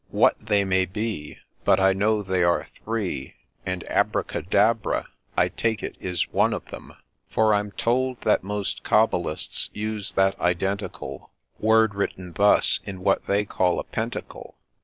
[0.09, 3.35] DUNSTAN 137 What they may be, But I know they are three,
[3.67, 5.05] And ABRACADABRA,
[5.37, 6.93] I take it, is one of them:
[7.29, 11.29] For I'm told that most Cabalists use that identical
[11.59, 14.55] Word, written thus, in what they call' a Pentacle.'